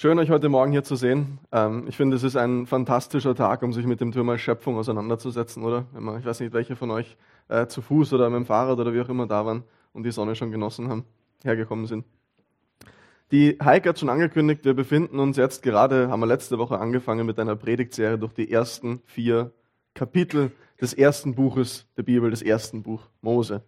[0.00, 1.40] Schön, euch heute Morgen hier zu sehen.
[1.50, 5.64] Ähm, ich finde, es ist ein fantastischer Tag, um sich mit dem Thema Schöpfung auseinanderzusetzen,
[5.64, 5.86] oder?
[6.20, 7.16] ich weiß nicht, welche von euch
[7.48, 10.12] äh, zu Fuß oder mit dem Fahrrad oder wie auch immer da waren und die
[10.12, 11.04] Sonne schon genossen haben,
[11.42, 12.04] hergekommen sind.
[13.32, 17.26] Die Heike hat schon angekündigt, wir befinden uns jetzt gerade, haben wir letzte Woche angefangen
[17.26, 19.50] mit einer Predigtserie durch die ersten vier
[19.94, 23.64] Kapitel des ersten Buches der Bibel, des ersten Buch Mose.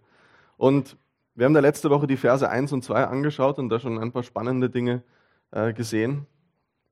[0.57, 0.97] Und
[1.35, 4.13] wir haben da letzte Woche die Verse 1 und 2 angeschaut und da schon ein
[4.13, 5.03] paar spannende Dinge
[5.51, 6.27] äh, gesehen.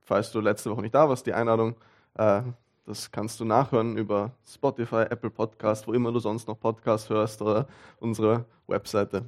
[0.02, 1.76] Falls du letzte Woche nicht da warst, die Einladung,
[2.14, 2.42] äh,
[2.86, 7.42] das kannst du nachhören über Spotify, Apple Podcast, wo immer du sonst noch Podcasts hörst
[7.42, 7.68] oder
[8.00, 9.26] unsere Webseite.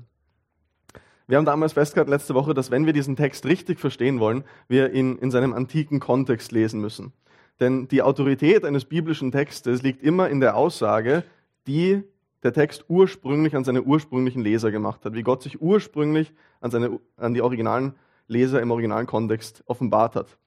[1.27, 4.93] Wir haben damals festgehalten letzte Woche, dass wenn wir diesen Text richtig verstehen wollen, wir
[4.93, 7.13] ihn in seinem antiken Kontext lesen müssen.
[7.61, 11.23] Denn die Autorität eines biblischen Textes liegt immer in der Aussage,
[11.67, 12.03] die
[12.43, 16.99] der Text ursprünglich an seine ursprünglichen Leser gemacht hat, wie Gott sich ursprünglich an, seine,
[17.17, 17.95] an die originalen
[18.31, 20.39] Leser im originalen Kontext offenbart hat.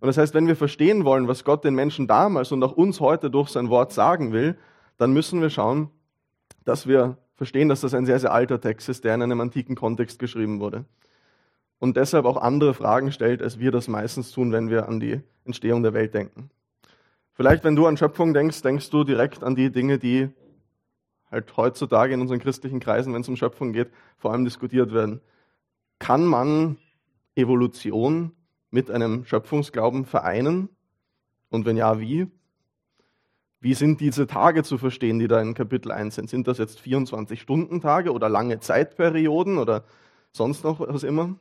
[0.00, 3.00] Und das heißt, wenn wir verstehen wollen, was Gott den Menschen damals und auch uns
[3.00, 4.56] heute durch sein Wort sagen will,
[4.98, 5.90] dann müssen wir schauen,
[6.64, 9.74] dass wir verstehen, dass das ein sehr, sehr alter Text ist, der in einem antiken
[9.74, 10.84] Kontext geschrieben wurde.
[11.78, 15.20] Und deshalb auch andere Fragen stellt, als wir das meistens tun, wenn wir an die
[15.44, 16.50] Entstehung der Welt denken.
[17.32, 20.28] Vielleicht, wenn du an Schöpfung denkst, denkst du direkt an die Dinge, die
[21.30, 25.20] halt heutzutage in unseren christlichen Kreisen, wenn es um Schöpfung geht, vor allem diskutiert werden.
[25.98, 26.76] Kann man
[27.40, 28.32] Evolution
[28.70, 30.68] mit einem Schöpfungsglauben vereinen?
[31.48, 32.28] Und wenn ja, wie?
[33.60, 36.30] Wie sind diese Tage zu verstehen, die da in Kapitel 1 sind?
[36.30, 39.84] Sind das jetzt 24-Stunden-Tage oder lange Zeitperioden oder
[40.32, 41.38] sonst noch was immer?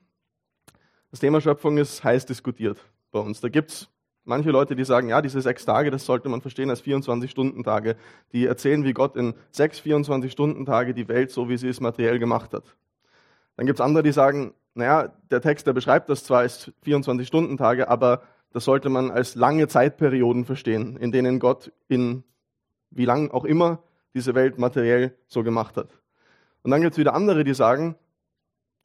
[1.11, 2.77] Das Thema Schöpfung ist heiß diskutiert
[3.11, 3.39] bei uns.
[3.39, 3.89] Da gibt es
[4.25, 7.95] manche Leute, die sagen, ja, diese sechs Tage, das sollte man verstehen als 24-Stunden-Tage.
[8.33, 12.53] Die erzählen, wie Gott in sechs 24-Stunden-Tage die Welt so, wie sie es materiell gemacht
[12.53, 12.75] hat.
[13.55, 17.89] Dann gibt es andere, die sagen, naja, der Text, der beschreibt das zwar als 24-Stunden-Tage,
[17.89, 22.23] aber das sollte man als lange Zeitperioden verstehen, in denen Gott in
[22.91, 25.89] wie lang auch immer diese Welt materiell so gemacht hat.
[26.63, 27.95] Und dann gibt es wieder andere, die sagen,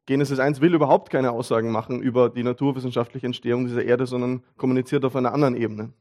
[0.07, 5.05] Genesis 1 will überhaupt keine Aussagen machen über die naturwissenschaftliche Entstehung dieser Erde, sondern kommuniziert
[5.05, 5.93] auf einer anderen Ebene.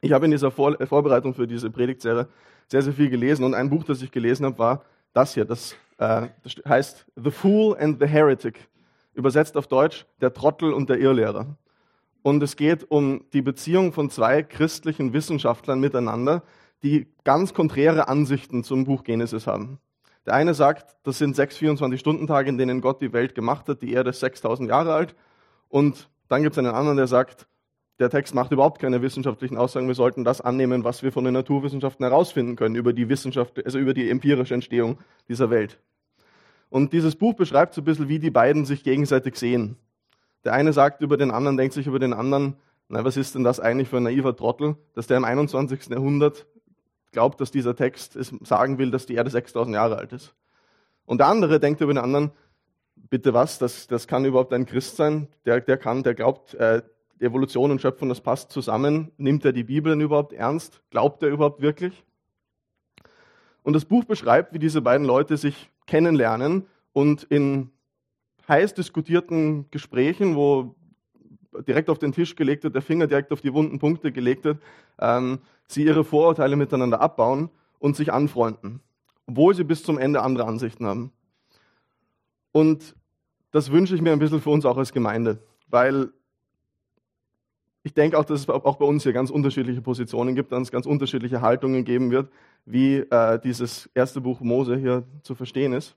[0.00, 2.28] Ich habe in dieser Vor Vorbereitung für diese Predigtserie
[2.68, 5.44] sehr, sehr viel gelesen und ein Buch, das ich gelesen habe, war das hier.
[5.44, 8.68] Das, äh, das heißt The Fool and the Heretic
[9.18, 11.58] übersetzt auf Deutsch der Trottel und der Irrlehrer.
[12.22, 16.42] Und es geht um die Beziehung von zwei christlichen Wissenschaftlern miteinander,
[16.82, 19.78] die ganz konträre Ansichten zum Buch Genesis haben.
[20.24, 23.92] Der eine sagt, das sind sechs 24-Stunden-Tage, in denen Gott die Welt gemacht hat, die
[23.92, 25.16] Erde ist 6000 Jahre alt.
[25.68, 27.48] Und dann gibt es einen anderen, der sagt,
[27.98, 31.34] der Text macht überhaupt keine wissenschaftlichen Aussagen, wir sollten das annehmen, was wir von den
[31.34, 35.80] Naturwissenschaften herausfinden können über die Wissenschaft, also über die empirische Entstehung dieser Welt.
[36.70, 39.76] Und dieses Buch beschreibt so ein bisschen, wie die beiden sich gegenseitig sehen.
[40.44, 42.56] Der eine sagt über den anderen, denkt sich über den anderen,
[42.88, 45.88] na, was ist denn das eigentlich für ein naiver Trottel, dass der im 21.
[45.88, 46.46] Jahrhundert
[47.12, 50.34] glaubt, dass dieser Text es sagen will, dass die Erde 6000 Jahre alt ist.
[51.04, 52.30] Und der andere denkt über den anderen,
[53.10, 56.82] bitte was, das, das kann überhaupt ein Christ sein, der, der kann, der glaubt, äh,
[57.20, 59.10] Evolution und Schöpfung, das passt zusammen.
[59.16, 60.80] Nimmt er die Bibeln überhaupt ernst?
[60.90, 62.04] Glaubt er überhaupt wirklich?
[63.62, 67.70] Und das Buch beschreibt, wie diese beiden Leute sich kennenlernen und in
[68.48, 70.76] heiß diskutierten Gesprächen, wo
[71.66, 74.62] direkt auf den Tisch gelegt wird, der Finger direkt auf die wunden Punkte gelegt wird,
[75.00, 78.80] ähm, sie ihre Vorurteile miteinander abbauen und sich anfreunden,
[79.26, 81.12] obwohl sie bis zum Ende andere Ansichten haben.
[82.52, 82.94] Und
[83.50, 85.38] das wünsche ich mir ein bisschen für uns auch als Gemeinde,
[85.68, 86.12] weil
[87.88, 90.70] ich denke auch, dass es auch bei uns hier ganz unterschiedliche Positionen gibt, dass es
[90.70, 92.30] ganz unterschiedliche Haltungen geben wird,
[92.66, 95.96] wie äh, dieses erste Buch Mose hier zu verstehen ist.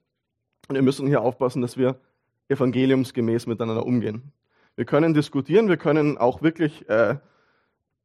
[0.69, 2.00] Und wir müssen hier aufpassen, dass wir
[2.47, 4.31] evangeliumsgemäß miteinander umgehen.
[4.78, 7.18] Wir können diskutieren, wir können auch wirklich äh,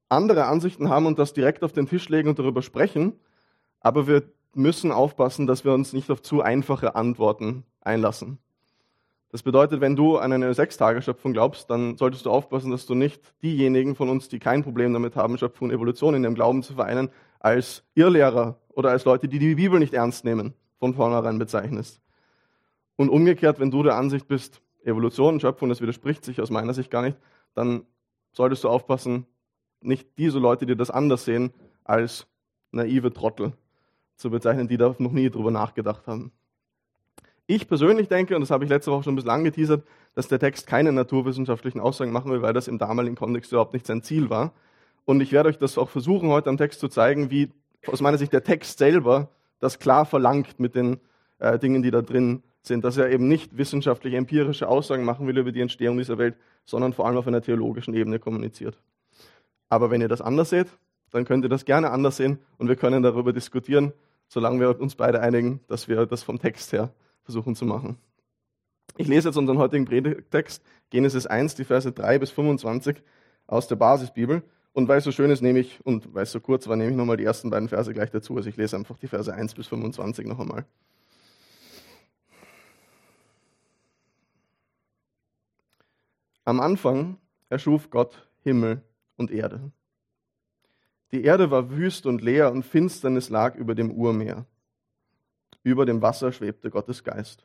[0.09, 3.13] andere Ansichten haben und das direkt auf den Tisch legen und darüber sprechen,
[3.79, 8.39] aber wir müssen aufpassen, dass wir uns nicht auf zu einfache Antworten einlassen.
[9.37, 13.21] Das bedeutet, wenn du an eine Sechstageschöpfung glaubst, dann solltest du aufpassen, dass du nicht
[13.43, 16.73] diejenigen von uns, die kein Problem damit haben, Schöpfung und Evolution in ihrem Glauben zu
[16.73, 22.01] vereinen, als Irrlehrer oder als Leute, die die Bibel nicht ernst nehmen, von vornherein bezeichnest.
[22.97, 26.91] Und umgekehrt, wenn du der Ansicht bist, Evolution Schöpfung, das widerspricht sich aus meiner Sicht
[26.91, 27.19] gar nicht,
[27.53, 27.85] dann
[28.33, 29.27] solltest du aufpassen,
[29.83, 31.53] nicht diese Leute, die das anders sehen,
[31.85, 32.27] als
[32.71, 33.53] naive Trottel
[34.15, 36.33] zu bezeichnen, die da noch nie drüber nachgedacht haben.
[37.49, 40.41] Ich persönlich denke, und das habe ich letzte Woche schon ein bisschen angeteasert, dass der
[40.41, 44.31] Text keine naturwissenschaftlichen Aussagen machen will, weil das im damaligen Kontext überhaupt nicht sein Ziel
[44.31, 44.53] war.
[45.05, 47.53] Und ich werde euch das auch versuchen, heute am Text zu zeigen, wie
[47.87, 50.99] aus meiner Sicht der Text selber das klar verlangt mit den
[51.39, 55.39] äh, Dingen, die da drin sind, dass er eben nicht wissenschaftliche, empirische Aussagen machen will
[55.39, 58.77] über die Entstehung dieser Welt, sondern vor allem auf einer theologischen Ebene kommuniziert.
[59.69, 60.67] Aber wenn ihr das anders seht,
[61.13, 63.93] dann könnt ihr das gerne anders sehen und wir können darüber diskutieren,
[64.27, 66.91] solange wir uns beide einigen, dass wir das vom Text her
[67.27, 67.99] versuchen zu machen.
[68.97, 73.03] Ich lese jetzt unseren heutigen Predigtext, Genesis 1, die Verse 3 bis 25
[73.47, 74.43] aus der Basisbibel.
[74.73, 76.91] Und weil es so schön ist, nehme ich, und weil es so kurz war, nehme
[76.91, 78.37] ich nochmal die ersten beiden Verse gleich dazu.
[78.37, 80.65] Also ich lese einfach die Verse 1 bis 25 noch einmal.
[86.45, 87.19] Am Anfang
[87.49, 88.83] erschuf Gott Himmel
[89.17, 89.73] und Erde.
[91.11, 94.47] Die Erde war wüst und leer und Finsternis lag über dem Urmeer.
[95.67, 97.45] Über dem Wasser schwebte Gottes Geist.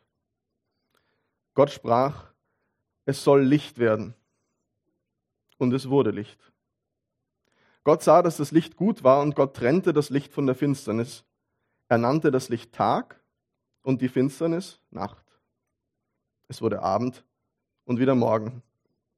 [1.56, 2.31] Gott sprach,
[3.03, 4.13] es soll Licht werden.
[5.57, 6.39] Und es wurde Licht.
[7.83, 11.23] Gott sah, dass das Licht gut war und Gott trennte das Licht von der Finsternis.
[11.88, 13.19] Er nannte das Licht Tag
[13.81, 15.25] und die Finsternis Nacht.
[16.47, 17.23] Es wurde Abend
[17.85, 18.62] und wieder Morgen,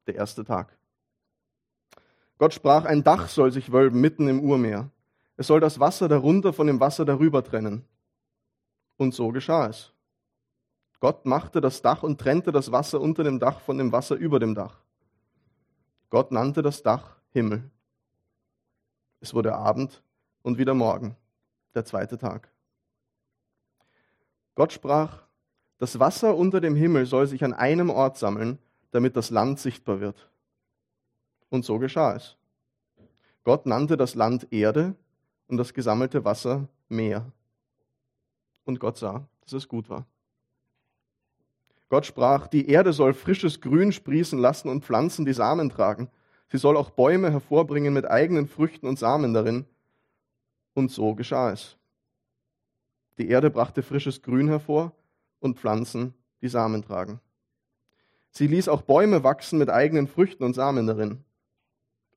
[0.07, 0.77] der erste Tag.
[2.37, 4.91] Gott sprach, ein Dach soll sich wölben mitten im Urmeer.
[5.35, 7.85] Es soll das Wasser darunter von dem Wasser darüber trennen.
[8.97, 9.91] Und so geschah es.
[10.99, 14.39] Gott machte das Dach und trennte das Wasser unter dem Dach von dem Wasser über
[14.39, 14.79] dem Dach.
[16.09, 17.69] Gott nannte das Dach Himmel.
[19.19, 20.01] Es wurde Abend
[20.43, 21.15] und wieder Morgen,
[21.73, 22.49] der zweite Tag.
[24.55, 25.23] Gott sprach,
[25.77, 28.59] das Wasser unter dem Himmel soll sich an einem Ort sammeln,
[28.91, 30.29] damit das Land sichtbar wird.
[31.49, 32.37] Und so geschah es.
[33.43, 34.95] Gott nannte das Land Erde
[35.47, 37.31] und das gesammelte Wasser Meer.
[38.65, 40.05] Und Gott sah, dass es gut war.
[41.89, 46.09] Gott sprach, die Erde soll frisches Grün sprießen lassen und Pflanzen, die Samen tragen.
[46.49, 49.65] Sie soll auch Bäume hervorbringen mit eigenen Früchten und Samen darin.
[50.73, 51.77] Und so geschah es.
[53.19, 54.91] Die Erde brachte frisches Grün hervor
[55.39, 57.19] und Pflanzen, die Samen tragen.
[58.31, 61.23] Sie ließ auch Bäume wachsen mit eigenen Früchten und Samen darin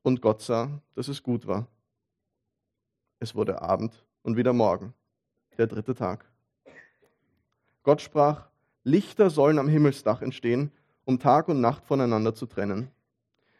[0.06, 1.66] und Gott sah, dass es gut war.
[3.18, 4.94] Es wurde Abend und wieder Morgen,
[5.58, 6.24] der dritte Tag.
[7.86, 8.48] Gott sprach,
[8.82, 10.72] Lichter sollen am Himmelsdach entstehen,
[11.04, 12.90] um Tag und Nacht voneinander zu trennen.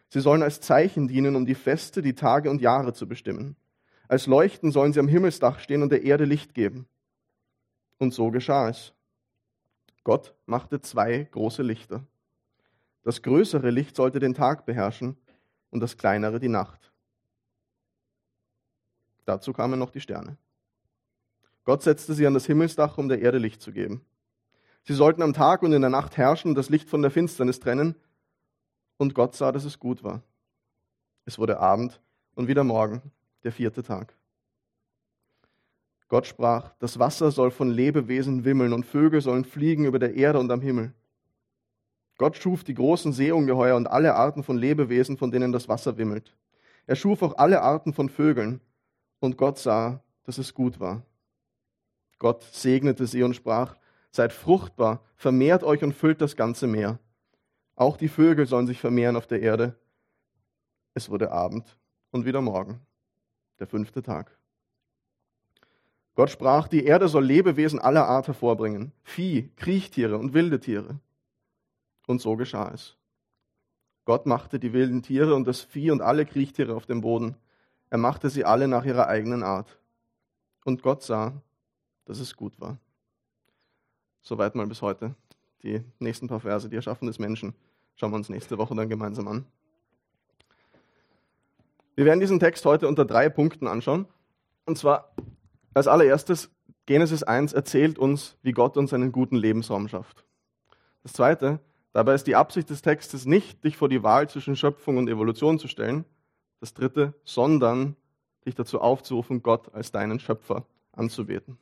[0.09, 3.55] Sie sollen als Zeichen dienen, um die Feste, die Tage und Jahre zu bestimmen.
[4.09, 6.89] Als Leuchten sollen sie am Himmelsdach stehen und der Erde Licht geben.
[7.99, 8.95] Und so geschah es.
[10.03, 12.05] Gott machte zwei große Lichter.
[13.05, 15.17] Das größere Licht sollte den Tag beherrschen
[15.71, 16.91] und das kleinere die Nacht.
[19.25, 20.37] Dazu kamen noch die Sterne.
[21.63, 24.05] Gott setzte sie an das Himmelsdach, um der Erde Licht zu geben.
[24.87, 27.59] Sie sollten am Tag und in der Nacht herrschen und das Licht von der Finsternis
[27.59, 27.97] trennen.
[28.99, 30.23] Und Gott sah, dass es gut war.
[31.25, 32.01] Es wurde Abend
[32.37, 33.03] und wieder Morgen,
[33.43, 34.15] der vierte Tag.
[36.09, 40.39] Gott sprach, das Wasser soll von Lebewesen wimmeln und Vögel sollen fliegen über der Erde
[40.39, 40.93] und am Himmel.
[42.17, 46.37] Gott schuf die großen Seeungeheuer und alle Arten von Lebewesen, von denen das Wasser wimmelt.
[46.87, 48.61] Er schuf auch alle Arten von Vögeln.
[49.19, 51.03] Und Gott sah, dass es gut war.
[52.19, 53.77] Gott segnete sie und sprach,
[54.17, 56.99] seid fruchtbar, vermehrt euch und füllt das ganze Meer.
[57.77, 59.77] Auch die Vögel sollen sich vermehren auf der Erde.
[60.95, 61.79] Es wurde Abend
[62.11, 62.81] und wieder Morgen,
[63.59, 64.37] der fünfte Tag.
[66.15, 70.99] Gott sprach, die Erde soll Lebewesen aller Art hervorbringen, Vieh, Kriechtiere und wilde Tiere.
[72.07, 72.97] Und so geschah es.
[74.07, 77.37] Gott machte die wilden Tiere und das Vieh und alle Kriechtiere auf dem Boden.
[77.91, 79.79] Er machte sie alle nach ihrer eigenen Art.
[80.65, 81.43] Und Gott sah,
[82.07, 82.79] dass es gut war.
[84.27, 85.15] Soweit mal bis heute.
[85.63, 87.55] Die nächsten paar Verse, die Erschaffen des Menschen,
[87.95, 89.47] schauen wir uns nächste Woche dann gemeinsam an.
[91.95, 94.07] Wir werden diesen Text heute unter drei Punkten anschauen.
[94.65, 95.15] Und zwar
[95.75, 96.51] als allererstes,
[96.87, 100.25] Genesis 1 erzählt uns, wie Gott uns einen guten Lebensraum schafft.
[101.05, 101.61] Das zweite,
[101.93, 105.59] Dabei ist die Absicht des Textes nicht, dich vor die Wahl zwischen Schöpfung und Evolution
[105.59, 106.05] zu stellen,
[106.61, 107.97] das dritte, sondern
[108.45, 111.57] dich dazu aufzurufen, Gott als deinen Schöpfer anzubeten.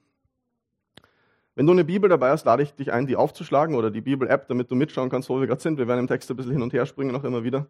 [1.54, 4.48] Wenn du eine Bibel dabei hast, lade ich dich ein, die aufzuschlagen oder die Bibel-App,
[4.48, 5.78] damit du mitschauen kannst, wo wir gerade sind.
[5.78, 7.66] Wir werden im Text ein bisschen hin und her springen, auch immer wieder.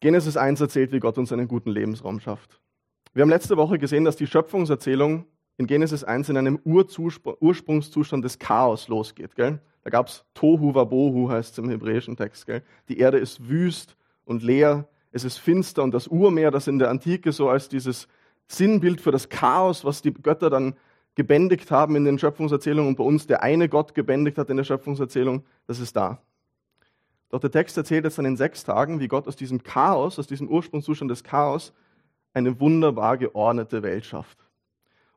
[0.00, 2.60] Genesis 1 erzählt, wie Gott uns einen guten Lebensraum schafft.
[3.14, 5.26] Wir haben letzte Woche gesehen, dass die Schöpfungserzählung
[5.58, 9.36] in Genesis 1 in einem Ursprungszustand des Chaos losgeht.
[9.36, 9.60] Gell?
[9.84, 12.46] Da gab es Tohu Wabohu, heißt es im hebräischen Text.
[12.46, 12.62] Gell?
[12.88, 16.90] Die Erde ist wüst und leer, es ist finster und das Urmeer, das in der
[16.90, 18.06] Antike so als dieses
[18.48, 20.74] Sinnbild für das Chaos, was die Götter dann
[21.16, 24.64] gebändigt haben in den Schöpfungserzählungen und bei uns der eine Gott gebändigt hat in der
[24.64, 26.20] Schöpfungserzählung, das ist da.
[27.30, 30.28] Doch der Text erzählt jetzt dann in sechs Tagen, wie Gott aus diesem Chaos, aus
[30.28, 31.72] diesem Ursprungszustand des Chaos,
[32.34, 34.46] eine wunderbar geordnete Welt schafft.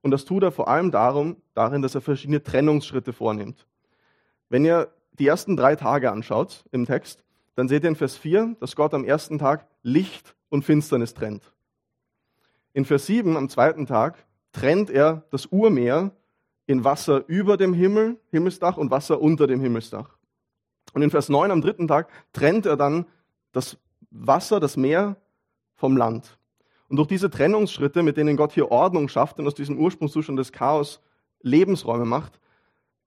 [0.02, 3.68] Und das tut er vor allem darum, darin, dass er verschiedene Trennungsschritte vornimmt.
[4.48, 7.24] Wenn ihr die ersten drei Tage anschaut im Text,
[7.56, 11.52] dann seht ihr in Vers 4, dass Gott am ersten Tag Licht und Finsternis trennt.
[12.72, 16.12] In Vers 7, am zweiten Tag, trennt er das Urmeer
[16.66, 20.18] in Wasser über dem Himmel, Himmelsdach und Wasser unter dem Himmelsdach.
[20.94, 23.06] Und in Vers 9 am dritten Tag trennt er dann
[23.52, 23.78] das
[24.12, 25.18] Wasser, das Meer
[25.76, 26.38] vom Land.
[26.88, 30.52] Und durch diese Trennungsschritte, mit denen Gott hier Ordnung schafft und aus diesem Ursprungszustand des
[30.52, 31.02] Chaos
[31.42, 32.40] Lebensräume macht,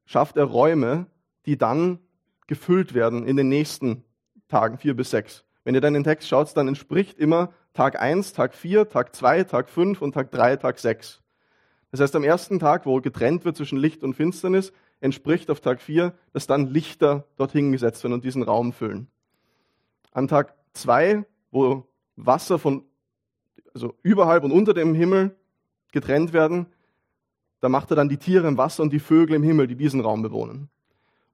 [0.06, 1.06] schafft er Räume,
[1.46, 1.98] die dann
[2.46, 4.04] gefüllt werden in den nächsten
[4.48, 5.44] Tagen, vier bis sechs.
[5.64, 9.44] Wenn ihr dann den Text schaut, dann entspricht immer Tag 1, Tag 4, Tag 2,
[9.44, 11.22] Tag 5 und Tag 3, Tag 6.
[11.92, 15.80] Das heißt, am ersten Tag, wo getrennt wird zwischen Licht und Finsternis, entspricht auf Tag
[15.80, 19.08] 4, dass dann Lichter dorthin gesetzt werden und diesen Raum füllen.
[20.10, 22.84] An Tag 2, wo Wasser von,
[23.74, 25.36] also überhalb und unter dem Himmel
[25.92, 26.66] getrennt werden,
[27.60, 30.00] da macht er dann die Tiere im Wasser und die Vögel im Himmel, die diesen
[30.00, 30.70] Raum bewohnen.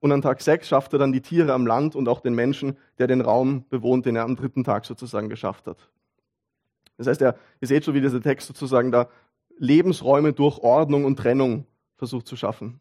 [0.01, 2.77] Und an Tag 6 schafft er dann die Tiere am Land und auch den Menschen,
[2.99, 5.89] der den Raum bewohnt, den er am dritten Tag sozusagen geschafft hat.
[6.97, 9.09] Das heißt, ihr seht schon, wie dieser Text sozusagen da
[9.59, 12.81] Lebensräume durch Ordnung und Trennung versucht zu schaffen.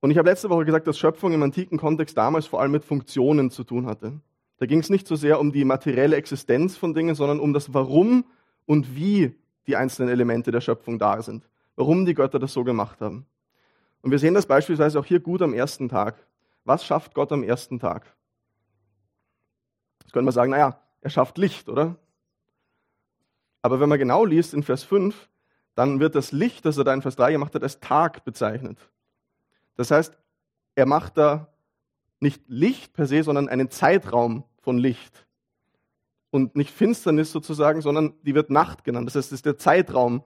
[0.00, 2.84] Und ich habe letzte Woche gesagt, dass Schöpfung im antiken Kontext damals vor allem mit
[2.84, 4.20] Funktionen zu tun hatte.
[4.58, 7.74] Da ging es nicht so sehr um die materielle Existenz von Dingen, sondern um das
[7.74, 8.24] Warum
[8.66, 9.34] und wie
[9.66, 11.48] die einzelnen Elemente der Schöpfung da sind.
[11.76, 13.26] Warum die Götter das so gemacht haben.
[14.02, 16.16] Und wir sehen das beispielsweise auch hier gut am ersten Tag.
[16.64, 18.04] Was schafft Gott am ersten Tag?
[20.02, 21.96] Jetzt könnte man sagen, naja, er schafft Licht, oder?
[23.62, 25.28] Aber wenn man genau liest in Vers 5,
[25.78, 28.78] dann wird das Licht, das er da in Vers 3 gemacht hat, als Tag bezeichnet.
[29.76, 30.18] Das heißt,
[30.74, 31.52] er macht da
[32.18, 35.24] nicht Licht per se, sondern einen Zeitraum von Licht.
[36.30, 39.06] Und nicht Finsternis sozusagen, sondern die wird Nacht genannt.
[39.06, 40.24] Das heißt, es ist der Zeitraum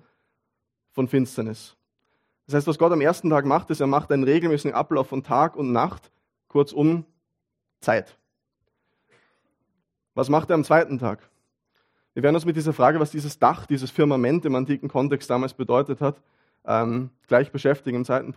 [0.91, 1.77] von Finsternis.
[2.47, 5.23] Das heißt, was Gott am ersten Tag macht, ist, er macht einen regelmäßigen Ablauf von
[5.23, 6.11] Tag und Nacht,
[6.49, 7.05] kurzum
[7.81, 8.17] Zeit.
[10.15, 11.29] Was macht er am zweiten Tag?
[12.15, 15.55] Wir werden uns mit dieser Frage, was dieses Dach, dieses Firmament im antiken Kontext damals
[15.55, 16.21] bedeutet hat,
[16.65, 18.35] ähm, gleich beschäftigen im zweiten.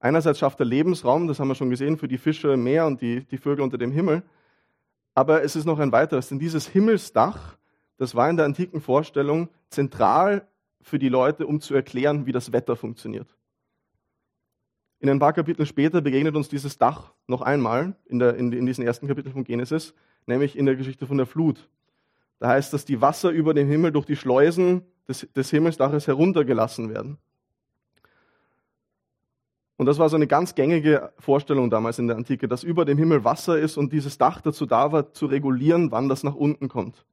[0.00, 3.00] Einerseits schafft er Lebensraum, das haben wir schon gesehen, für die Fische im Meer und
[3.00, 4.22] die, die Vögel unter dem Himmel.
[5.14, 7.56] Aber es ist noch ein weiteres, denn dieses Himmelsdach,
[7.96, 10.46] das war in der antiken Vorstellung zentral
[10.80, 13.34] für die Leute, um zu erklären, wie das Wetter funktioniert.
[15.00, 18.66] In ein paar Kapiteln später begegnet uns dieses Dach noch einmal in, der, in, in
[18.66, 19.94] diesen ersten Kapiteln von Genesis,
[20.26, 21.68] nämlich in der Geschichte von der Flut.
[22.38, 26.90] Da heißt, dass die Wasser über dem Himmel durch die Schleusen des, des Himmelsdaches heruntergelassen
[26.90, 27.18] werden.
[29.76, 32.98] Und das war so eine ganz gängige Vorstellung damals in der Antike, dass über dem
[32.98, 36.68] Himmel Wasser ist und dieses Dach dazu da war, zu regulieren, wann das nach unten
[36.68, 37.06] kommt.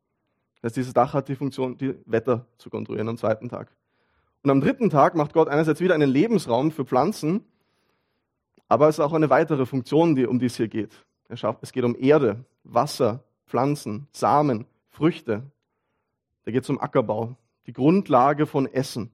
[0.55, 3.71] Das heißt, dieses Dach hat die Funktion, die Wetter zu kontrollieren am zweiten Tag.
[4.41, 7.43] Und am dritten Tag macht Gott einerseits wieder einen Lebensraum für Pflanzen,
[8.67, 11.05] aber es ist auch eine weitere Funktion, die, um die es hier geht.
[11.29, 15.43] Es geht um Erde, Wasser, Pflanzen, Samen, Früchte.
[16.45, 17.35] Da geht es um Ackerbau,
[17.67, 19.11] die Grundlage von Essen.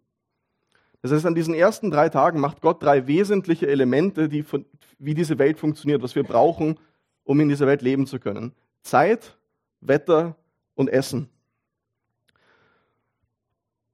[1.02, 4.66] Das heißt, an diesen ersten drei Tagen macht Gott drei wesentliche Elemente, die von,
[5.00, 6.78] wie diese Welt funktioniert, was wir brauchen,
[7.24, 8.54] um in dieser Welt leben zu können.
[8.84, 9.38] Zeit,
[9.80, 10.36] Wetter
[10.76, 11.30] und Essen.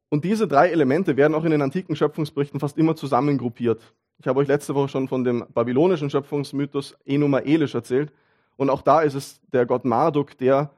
[0.09, 3.81] Und diese drei Elemente werden auch in den antiken Schöpfungsberichten fast immer zusammengruppiert.
[4.19, 8.11] Ich habe euch letzte Woche schon von dem babylonischen Schöpfungsmythos Enuma Elish erzählt.
[8.57, 10.71] Und auch da ist es der Gott Marduk, der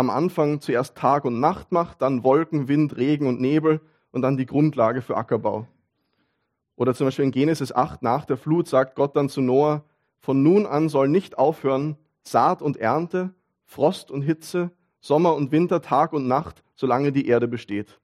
[0.00, 3.80] am Anfang zuerst Tag und Nacht macht, dann Wolken, Wind, Regen und Nebel
[4.10, 5.66] und dann die Grundlage für Ackerbau.
[6.74, 9.84] Oder zum Beispiel in Genesis 8 nach der Flut sagt Gott dann zu Noah,
[10.18, 15.82] von nun an soll nicht aufhören Saat und Ernte, Frost und Hitze, Sommer und Winter,
[15.82, 18.00] Tag und Nacht, solange die Erde besteht.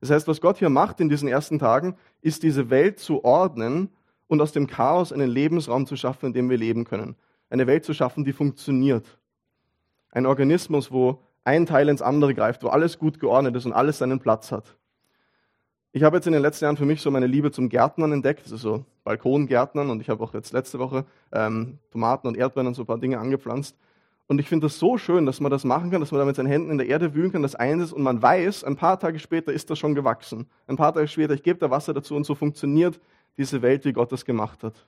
[0.00, 3.90] Das heißt, was Gott hier macht in diesen ersten Tagen, ist diese Welt zu ordnen
[4.28, 7.16] und aus dem Chaos einen Lebensraum zu schaffen, in dem wir leben können.
[7.50, 9.18] Eine Welt zu schaffen, die funktioniert.
[10.10, 13.98] Ein Organismus, wo ein Teil ins andere greift, wo alles gut geordnet ist und alles
[13.98, 14.76] seinen Platz hat.
[15.92, 18.44] Ich habe jetzt in den letzten Jahren für mich so meine Liebe zum Gärtnern entdeckt,
[18.44, 22.74] also so Balkongärtnern und ich habe auch jetzt letzte Woche ähm, Tomaten und Erdbeeren und
[22.74, 23.76] so ein paar Dinge angepflanzt.
[24.26, 26.36] Und ich finde das so schön, dass man das machen kann, dass man da mit
[26.36, 28.98] seinen Händen in der Erde wühlen kann, das eins ist und man weiß, ein paar
[28.98, 30.46] Tage später ist das schon gewachsen.
[30.66, 32.98] Ein paar Tage später, ich gebe da Wasser dazu und so funktioniert
[33.36, 34.86] diese Welt, wie Gott das gemacht hat.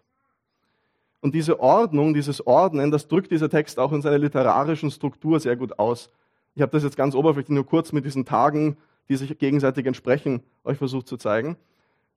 [1.20, 5.56] Und diese Ordnung, dieses Ordnen, das drückt dieser Text auch in seiner literarischen Struktur sehr
[5.56, 6.10] gut aus.
[6.54, 8.76] Ich habe das jetzt ganz oberflächlich nur kurz mit diesen Tagen
[9.08, 11.56] die sich gegenseitig entsprechen, euch versucht zu zeigen.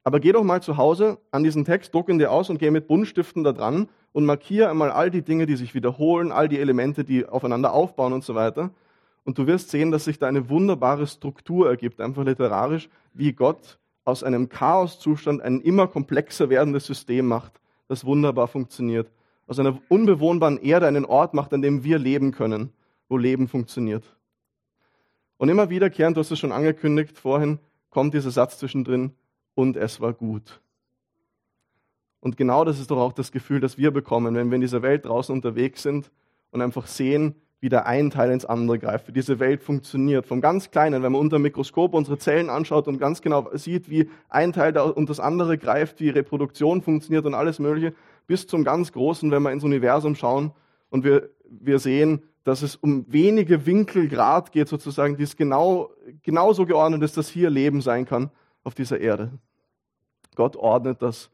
[0.03, 2.72] Aber geh doch mal zu Hause an diesen Text, druck ihn dir aus und geh
[2.72, 6.60] mit Buntstiften da dran und markiere einmal all die Dinge, die sich wiederholen, all die
[6.60, 8.70] Elemente, die aufeinander aufbauen und so weiter.
[9.25, 13.79] Und du wirst sehen, dass sich da eine wunderbare Struktur ergibt, einfach literarisch, wie Gott
[14.06, 19.12] aus einem Chaoszustand ein immer komplexer werdendes System macht, das wunderbar funktioniert
[19.50, 22.74] aus einer unbewohnbaren Erde einen Ort macht, an dem wir leben können,
[23.08, 24.03] wo Leben funktioniert.
[25.38, 29.13] Und immer wiederkehrend, du hast es schon angekündigt vorhin, kommt dieser Satz zwischendrin,
[29.58, 30.62] und es war gut.
[32.20, 34.84] Und genau das ist doch auch das Gefühl, das wir bekommen, wenn wir in dieser
[34.84, 36.12] Welt draußen unterwegs sind
[36.51, 40.27] und einfach sehen, wie der ein Teil ins andere greift, wie diese Welt funktioniert.
[40.27, 43.89] Vom ganz Kleinen, wenn man unter dem Mikroskop unsere Zellen anschaut und ganz genau sieht,
[43.89, 47.96] wie ein Teil und das andere greift, wie Reproduktion funktioniert und alles Mögliche,
[48.27, 50.51] bis zum ganz Großen, wenn wir ins Universum schauen
[50.91, 55.92] und wir, wir sehen, dass es um wenige Winkelgrad geht, sozusagen, die es genau,
[56.24, 58.32] genauso geordnet ist, dass hier Leben sein kann
[58.63, 59.38] auf dieser Erde.
[60.34, 61.30] Gott ordnet das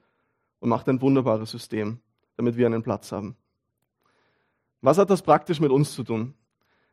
[0.60, 2.00] und macht ein wunderbares System,
[2.36, 3.36] damit wir einen Platz haben.
[4.82, 6.34] Was hat das praktisch mit uns zu tun?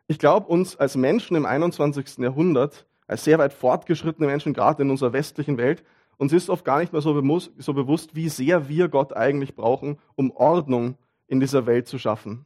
[0.06, 2.18] Ich glaube, uns als Menschen im 21.
[2.18, 5.82] Jahrhundert, als sehr weit fortgeschrittene Menschen, gerade in unserer westlichen Welt,
[6.18, 7.18] uns ist oft gar nicht mehr so,
[7.56, 12.44] so bewusst, wie sehr wir Gott eigentlich brauchen, um Ordnung in dieser Welt zu schaffen.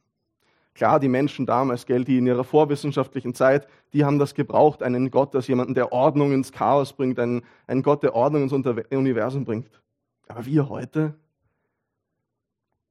[0.75, 5.09] Klar, die Menschen damals, gell, die in ihrer vorwissenschaftlichen Zeit, die haben das gebraucht, einen
[5.09, 8.51] Gott, als jemanden, der Ordnung ins Chaos bringt, einen, einen Gott, der Ordnung ins
[8.91, 9.69] Universum bringt.
[10.27, 11.15] Aber wir heute,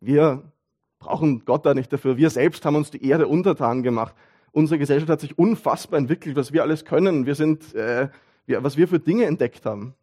[0.00, 0.43] wir
[0.99, 2.17] brauchen Gott da nicht dafür.
[2.17, 4.14] Wir selbst haben uns die Erde untertan gemacht.
[4.53, 7.26] Unsere Gesellschaft hat sich unfassbar entwickelt, was wir alles können.
[7.26, 8.09] Wir sind, äh,
[8.47, 9.95] wir, was wir für Dinge entdeckt haben.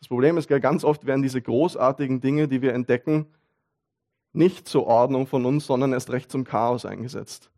[0.00, 3.26] Das Problem ist, gell, ganz oft werden diese großartigen Dinge, die wir entdecken,
[4.32, 7.50] nicht zur Ordnung von uns, sondern erst recht zum Chaos eingesetzt.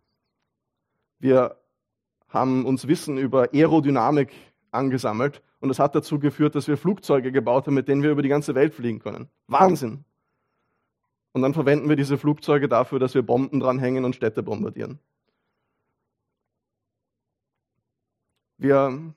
[1.18, 1.56] Wir
[2.28, 4.32] haben uns Wissen über Aerodynamik
[4.70, 8.22] angesammelt und das hat dazu geführt, dass wir Flugzeuge gebaut haben, mit denen wir über
[8.22, 9.28] die ganze Welt fliegen können.
[9.46, 10.04] Wahnsinn!
[11.32, 14.98] Und dann verwenden wir diese Flugzeuge dafür, dass wir Bomben dranhängen und Städte bombardieren.
[18.58, 19.14] Wir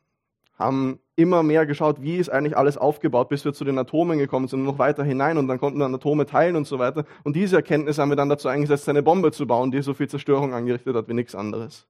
[0.58, 4.48] haben immer mehr geschaut, wie ist eigentlich alles aufgebaut, bis wir zu den Atomen gekommen
[4.48, 7.06] sind und noch weiter hinein und dann konnten wir Atome teilen und so weiter.
[7.24, 10.10] Und diese Erkenntnis haben wir dann dazu eingesetzt, eine Bombe zu bauen, die so viel
[10.10, 11.88] Zerstörung angerichtet hat wie nichts anderes.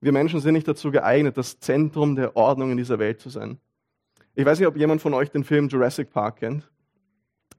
[0.00, 3.58] Wir Menschen sind nicht dazu geeignet, das Zentrum der Ordnung in dieser Welt zu sein.
[4.34, 6.68] Ich weiß nicht, ob jemand von euch den Film Jurassic Park kennt.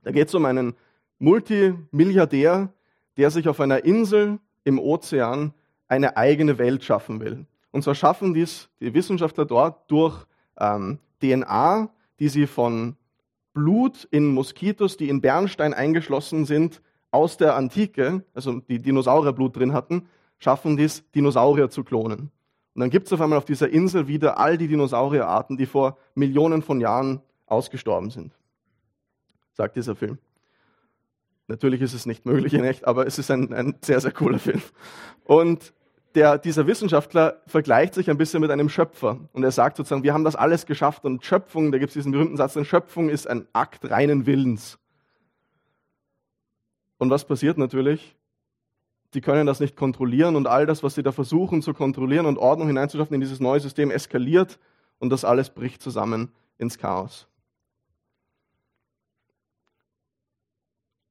[0.03, 0.75] Da geht es um einen
[1.19, 2.71] Multimilliardär,
[3.17, 5.53] der sich auf einer Insel im Ozean
[5.87, 7.45] eine eigene Welt schaffen will.
[7.75, 10.25] Und zwar schaffen dies die Wissenschaftler dort durch
[10.57, 11.89] ähm, DNA,
[12.21, 12.95] die sie von
[13.53, 19.73] Blut in Moskitos, die in Bernstein eingeschlossen sind, aus der Antike, also die Dinosaurierblut drin
[19.73, 20.07] hatten,
[20.39, 22.31] schaffen dies, Dinosaurier zu klonen.
[22.75, 25.97] Und dann gibt es auf einmal auf dieser Insel wieder all die Dinosaurierarten, die vor
[26.13, 28.31] Millionen von Jahren ausgestorben sind.
[29.51, 30.17] Sagt dieser Film.
[31.49, 34.39] Natürlich ist es nicht möglich in echt, aber es ist ein, ein sehr, sehr cooler
[34.39, 34.61] Film.
[35.25, 35.73] Und
[36.15, 39.19] der, dieser Wissenschaftler vergleicht sich ein bisschen mit einem Schöpfer.
[39.33, 41.03] Und er sagt sozusagen, wir haben das alles geschafft.
[41.05, 44.79] Und Schöpfung, da gibt es diesen berühmten Satz, Schöpfung ist ein Akt reinen Willens.
[46.97, 48.15] Und was passiert natürlich?
[49.13, 52.37] Die können das nicht kontrollieren und all das, was sie da versuchen zu kontrollieren und
[52.37, 54.59] Ordnung hineinzuschaffen in dieses neue System, eskaliert
[54.99, 57.27] und das alles bricht zusammen ins Chaos.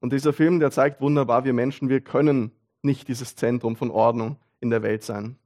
[0.01, 2.51] Und dieser Film, der zeigt wunderbar, wir Menschen, wir können
[2.83, 5.37] nicht dieses Zentrum von Ordnung in der Welt sein.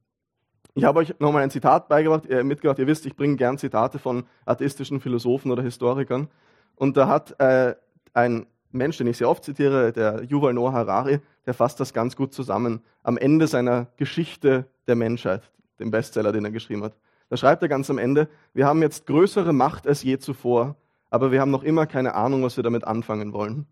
[0.73, 2.79] Ich habe euch nochmal ein Zitat beigebracht, äh, mitgebracht.
[2.79, 6.29] Ihr wisst, ich bringe gern Zitate von atheistischen Philosophen oder Historikern.
[6.75, 7.75] Und da hat äh,
[8.13, 12.15] ein Mensch, den ich sehr oft zitiere, der Yuval Noah Harari, der fasst das ganz
[12.15, 12.81] gut zusammen.
[13.03, 16.95] Am Ende seiner Geschichte der Menschheit, dem Bestseller, den er geschrieben hat.
[17.29, 20.75] Da schreibt er ganz am Ende, wir haben jetzt größere Macht als je zuvor,
[21.09, 23.65] aber wir haben noch immer keine Ahnung, was wir damit anfangen wollen.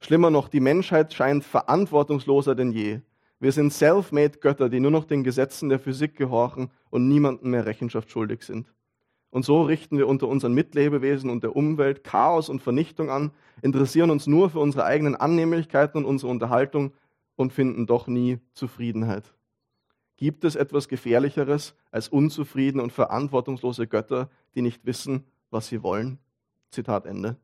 [0.00, 3.00] Schlimmer noch, die Menschheit scheint verantwortungsloser denn je.
[3.38, 7.66] Wir sind self-made Götter, die nur noch den Gesetzen der Physik gehorchen und niemandem mehr
[7.66, 8.72] Rechenschaft schuldig sind.
[9.30, 14.10] Und so richten wir unter unseren Mitlebewesen und der Umwelt Chaos und Vernichtung an, interessieren
[14.10, 16.92] uns nur für unsere eigenen Annehmlichkeiten und unsere Unterhaltung
[17.34, 19.34] und finden doch nie Zufriedenheit.
[20.16, 26.18] Gibt es etwas Gefährlicheres als unzufriedene und verantwortungslose Götter, die nicht wissen, was sie wollen?
[26.70, 27.36] Zitat Ende.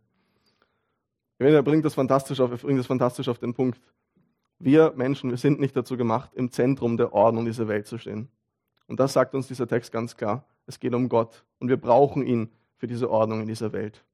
[1.38, 3.78] Er bringt das fantastisch auf, er bringt das fantastisch auf den Punkt.
[4.64, 8.28] Wir Menschen, wir sind nicht dazu gemacht, im Zentrum der Ordnung dieser Welt zu stehen.
[8.86, 10.46] Und das sagt uns dieser Text ganz klar.
[10.66, 14.04] Es geht um Gott und wir brauchen ihn für diese Ordnung in dieser Welt.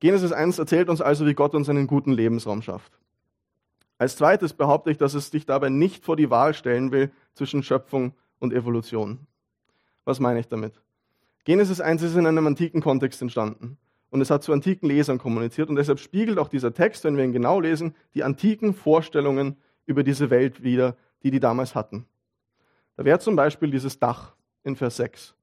[0.00, 2.98] Genesis 1 erzählt uns also, wie Gott uns einen guten Lebensraum schafft.
[3.98, 7.62] Als zweites behaupte ich, dass es dich dabei nicht vor die Wahl stellen will zwischen
[7.62, 9.26] Schöpfung und Evolution.
[10.06, 10.80] Was meine ich damit?
[11.44, 13.76] Genesis 1 ist in einem antiken Kontext entstanden
[14.14, 15.68] und es hat zu antiken Lesern kommuniziert.
[15.68, 20.04] Und deshalb spiegelt auch dieser Text, wenn wir ihn genau lesen, die antiken Vorstellungen über
[20.04, 22.06] diese Welt wider, die die damals hatten.
[22.96, 25.34] Da wäre zum Beispiel dieses Dach in Vers 6,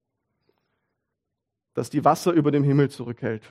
[1.74, 3.44] das die Wasser über dem Himmel zurückhält.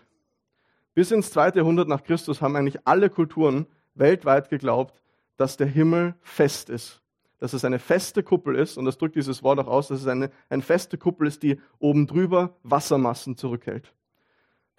[0.94, 5.02] Bis ins zweite Jahrhundert nach Christus haben eigentlich alle Kulturen weltweit geglaubt,
[5.36, 7.02] dass der Himmel fest ist.
[7.40, 10.06] Dass es eine feste Kuppel ist, und das drückt dieses Wort auch aus, dass es
[10.06, 13.92] eine, eine feste Kuppel ist, die oben drüber Wassermassen zurückhält.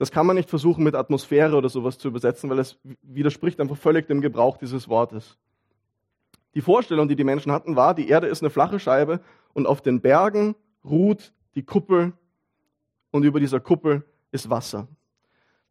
[0.01, 3.77] Das kann man nicht versuchen mit Atmosphäre oder sowas zu übersetzen, weil es widerspricht einfach
[3.77, 5.37] völlig dem Gebrauch dieses Wortes.
[6.55, 9.19] Die Vorstellung, die die Menschen hatten, war, die Erde ist eine flache Scheibe
[9.53, 12.13] und auf den Bergen ruht die Kuppel
[13.11, 14.87] und über dieser Kuppel ist Wasser.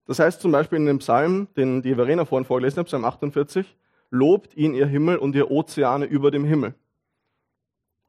[0.07, 3.77] Das heißt zum Beispiel in dem Psalm, den die Verena vorhin vorgelesen hat, Psalm 48,
[4.11, 6.77] lobt ihn ihr Himmel und ihr Ozeane über dem Himmel.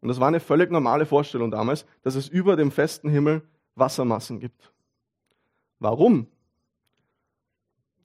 [0.02, 3.42] Und das war eine völlig normale Vorstellung damals, dass es über dem festen Himmel
[3.74, 4.71] Wassermassen gibt.
[5.82, 6.28] Warum?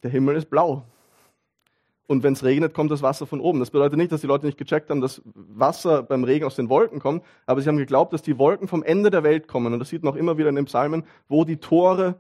[0.03, 0.87] Der Himmel ist blau.
[2.07, 3.59] Und wenn es regnet, kommt das Wasser von oben.
[3.61, 6.71] Das bedeutet nicht, dass die Leute nicht gecheckt haben, dass Wasser beim Regen aus den
[6.71, 9.75] Wolken kommt, aber sie haben geglaubt, dass die Wolken vom Ende der Welt kommen.
[9.75, 12.19] Und das sieht man auch immer wieder in den Psalmen, wo die Tore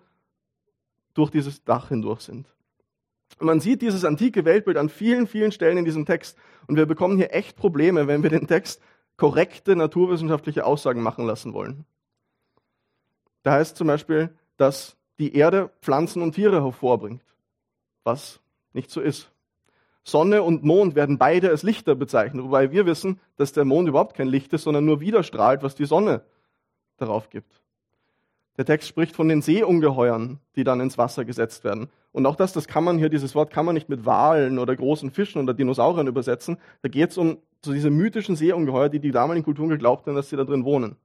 [1.14, 2.54] durch dieses Dach hindurch sind.
[3.38, 6.36] Und man sieht dieses antike Weltbild an vielen, vielen Stellen in diesem Text.
[6.66, 8.82] Und wir bekommen hier echt Probleme, wenn wir den Text
[9.16, 11.86] korrekte naturwissenschaftliche Aussagen machen lassen wollen.
[13.42, 17.22] Da heißt zum Beispiel, dass die Erde Pflanzen und Tiere hervorbringt,
[18.04, 18.40] was
[18.72, 19.30] nicht so ist.
[20.04, 24.14] Sonne und Mond werden beide als Lichter bezeichnet, wobei wir wissen, dass der Mond überhaupt
[24.14, 26.22] kein Licht ist, sondern nur widerstrahlt, was die Sonne
[26.96, 27.60] darauf gibt.
[28.56, 31.88] Der Text spricht von den Seeungeheuern, die dann ins Wasser gesetzt werden.
[32.12, 34.74] Und auch das, das kann man hier, dieses Wort kann man nicht mit Walen oder
[34.74, 36.56] großen Fischen oder Dinosauriern übersetzen.
[36.82, 40.30] Da geht es um so diese mythischen Seeungeheuer, die die damaligen Kulturen geglaubt haben, dass
[40.30, 40.96] sie da drin wohnen.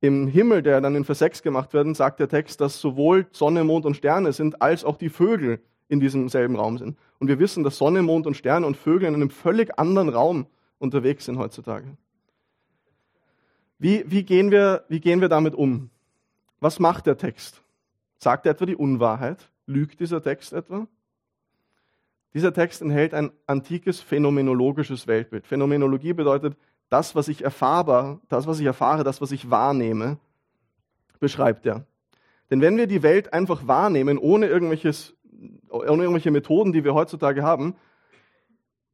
[0.00, 3.64] Im Himmel, der dann in Vers 6 gemacht werden, sagt der Text, dass sowohl Sonne,
[3.64, 6.96] Mond und Sterne sind, als auch die Vögel in diesem selben Raum sind.
[7.18, 10.46] Und wir wissen, dass Sonne, Mond und Sterne und Vögel in einem völlig anderen Raum
[10.78, 11.96] unterwegs sind heutzutage.
[13.78, 15.90] Wie, wie, gehen wir, wie gehen wir damit um?
[16.60, 17.62] Was macht der Text?
[18.18, 19.50] Sagt er etwa die Unwahrheit?
[19.66, 20.86] Lügt dieser Text etwa?
[22.34, 25.46] Dieser Text enthält ein antikes phänomenologisches Weltbild.
[25.46, 26.56] Phänomenologie bedeutet
[26.90, 30.18] das, was ich erfahrbar, das, was ich erfahre, das, was ich wahrnehme,
[31.18, 31.86] beschreibt er.
[32.50, 35.16] Denn wenn wir die Welt einfach wahrnehmen, ohne irgendwelches
[35.70, 37.74] ohne irgendwelche Methoden, die wir heutzutage haben,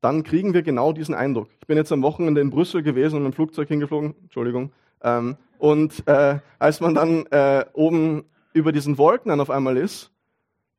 [0.01, 1.49] dann kriegen wir genau diesen Eindruck.
[1.61, 4.73] Ich bin jetzt am Wochenende in Brüssel gewesen und mit dem Flugzeug hingeflogen, Entschuldigung.
[5.03, 10.13] Ähm, und äh, als man dann äh, oben über diesen Wolken dann auf einmal ist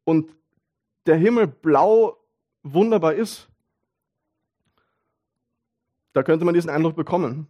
[0.04, 0.32] und
[1.08, 2.18] der Himmel blau
[2.64, 3.50] wunderbar ist,
[6.18, 7.46] da könnte man diesen Eindruck bekommen.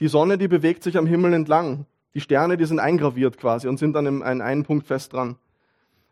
[0.00, 1.84] Die Sonne, die bewegt sich am Himmel entlang.
[2.14, 5.36] Die Sterne, die sind eingraviert quasi und sind dann in einen Punkt fest dran.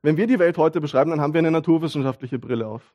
[0.02, 2.92] Wenn wir die Welt heute beschreiben, dann haben wir eine naturwissenschaftliche Brille auf.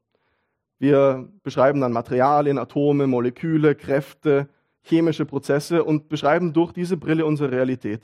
[0.78, 4.48] Wir beschreiben dann Materialien, Atome, Moleküle, Kräfte,
[4.84, 8.04] chemische Prozesse und beschreiben durch diese Brille unsere Realität.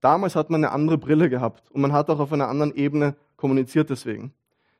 [0.00, 3.16] Damals hat man eine andere Brille gehabt und man hat auch auf einer anderen Ebene
[3.36, 4.32] kommuniziert deswegen.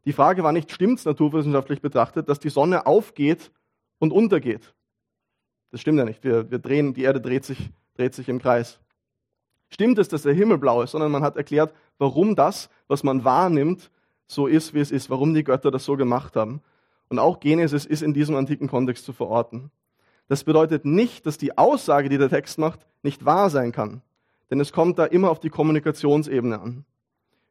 [0.04, 3.50] Die Frage war nicht, stimmt es naturwissenschaftlich betrachtet, dass die Sonne aufgeht
[3.98, 4.72] und untergeht?
[5.72, 6.22] Das stimmt ja nicht.
[6.22, 8.78] Wir, wir drehen, die Erde dreht sich, dreht sich im Kreis
[9.72, 13.24] stimmt es, dass der Himmel blau ist, sondern man hat erklärt, warum das, was man
[13.24, 13.90] wahrnimmt,
[14.26, 16.60] so ist, wie es ist, warum die Götter das so gemacht haben.
[17.08, 19.70] Und auch Genesis ist in diesem antiken Kontext zu verorten.
[20.28, 24.02] Das bedeutet nicht, dass die Aussage, die der Text macht, nicht wahr sein kann.
[24.50, 26.84] Denn es kommt da immer auf die Kommunikationsebene an.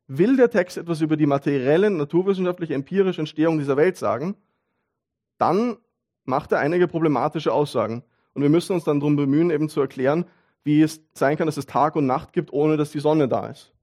[0.08, 4.36] Will der Text etwas über die materielle, naturwissenschaftliche, empirische Entstehung dieser Welt sagen,
[5.38, 5.78] dann
[6.24, 8.04] macht er einige problematische Aussagen.
[8.34, 10.26] Und wir müssen uns dann darum bemühen, eben zu erklären,
[10.64, 13.48] wie es sein kann, dass es Tag und Nacht gibt, ohne dass die Sonne da
[13.48, 13.74] ist.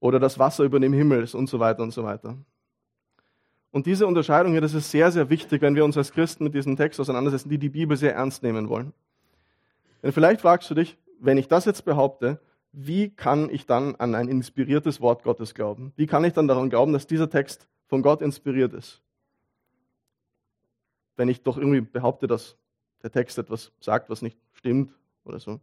[0.00, 2.36] Oder das Wasser über dem Himmel ist und so weiter und so weiter.
[3.70, 6.54] Und diese Unterscheidung hier, das ist sehr, sehr wichtig, wenn wir uns als Christen mit
[6.54, 8.92] diesem Text auseinandersetzen, die die Bibel sehr ernst nehmen wollen.
[10.02, 14.14] Denn vielleicht fragst du dich, wenn ich das jetzt behaupte, wie kann ich dann an
[14.14, 15.92] ein inspiriertes Wort Gottes glauben?
[15.96, 19.00] Wie kann ich dann daran glauben, dass dieser Text von Gott inspiriert ist?
[21.16, 22.56] Wenn ich doch irgendwie behaupte, dass
[23.02, 24.92] der Text etwas sagt, was nicht stimmt
[25.24, 25.60] oder so.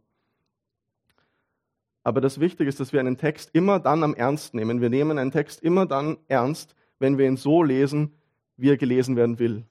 [2.04, 4.80] Aber das Wichtige ist, dass wir einen Text immer dann am Ernst nehmen.
[4.80, 8.12] Wir nehmen einen Text immer dann ernst, wenn wir ihn so lesen,
[8.56, 9.64] wie er gelesen werden will.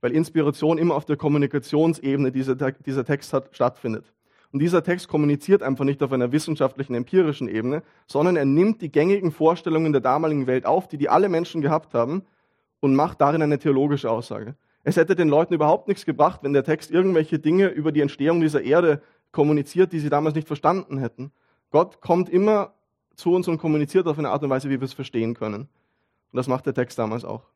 [0.00, 4.12] Weil Inspiration immer auf der Kommunikationsebene dieser, dieser Text hat, stattfindet.
[4.50, 8.90] Und dieser Text kommuniziert einfach nicht auf einer wissenschaftlichen, empirischen Ebene, sondern er nimmt die
[8.90, 12.22] gängigen Vorstellungen der damaligen Welt auf, die die alle Menschen gehabt haben,
[12.80, 14.54] und macht darin eine theologische Aussage.
[14.88, 18.40] Es hätte den Leuten überhaupt nichts gebracht, wenn der Text irgendwelche Dinge über die Entstehung
[18.40, 21.30] dieser Erde kommuniziert, die sie damals nicht verstanden hätten.
[21.68, 22.72] Gott kommt immer
[23.14, 25.68] zu uns und kommuniziert auf eine Art und Weise, wie wir es verstehen können.
[26.32, 27.50] Und das macht der Text damals auch.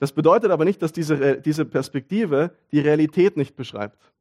[0.00, 4.12] Das bedeutet aber nicht, dass diese, diese Perspektive die Realität nicht beschreibt.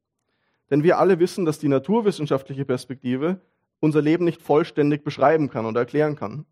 [0.70, 3.42] Denn wir alle wissen, dass die naturwissenschaftliche Perspektive
[3.82, 6.46] unser Leben nicht vollständig beschreiben kann oder erklären kann.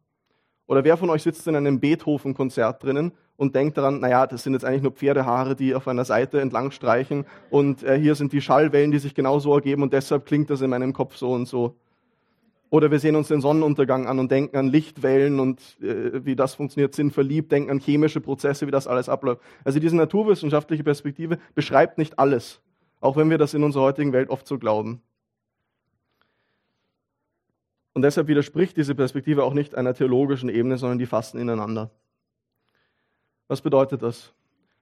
[0.68, 4.54] Oder wer von euch sitzt in einem Beethoven-Konzert drinnen und denkt daran, naja, das sind
[4.54, 8.42] jetzt eigentlich nur Pferdehaare, die auf einer Seite entlang streichen und äh, hier sind die
[8.42, 11.76] Schallwellen, die sich genauso ergeben und deshalb klingt das in meinem Kopf so und so.
[12.72, 16.56] Oder wir sehen uns den Sonnenuntergang an und denken an Lichtwellen und äh, wie das
[16.56, 19.42] funktioniert, sind verliebt, denken an chemische Prozesse, wie das alles abläuft.
[19.64, 22.62] Also diese naturwissenschaftliche Perspektive beschreibt nicht alles,
[23.02, 25.02] auch wenn wir das in unserer heutigen Welt oft so glauben.
[27.96, 31.92] Und deshalb widerspricht diese Perspektive auch nicht einer theologischen Ebene, sondern die fassen ineinander.
[33.48, 34.34] Was bedeutet das?